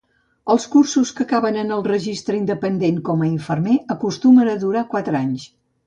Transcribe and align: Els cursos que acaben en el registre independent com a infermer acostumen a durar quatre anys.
Els 0.53 0.63
cursos 0.75 1.11
que 1.19 1.25
acaben 1.25 1.59
en 1.65 1.69
el 1.75 1.85
registre 1.89 2.39
independent 2.41 2.99
com 3.11 3.21
a 3.27 3.31
infermer 3.35 3.79
acostumen 3.99 4.55
a 4.57 4.61
durar 4.67 4.87
quatre 4.97 5.21
anys. 5.27 5.47